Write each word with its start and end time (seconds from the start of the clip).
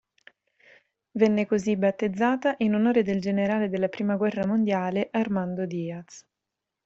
Venne 1.11 1.45
così 1.45 1.77
battezzata 1.77 2.55
in 2.57 2.73
onore 2.73 3.03
del 3.03 3.21
generale 3.21 3.69
della 3.69 3.87
prima 3.87 4.15
guerra 4.15 4.47
mondiale 4.47 5.09
Armando 5.11 5.67
Diaz. 5.67 6.25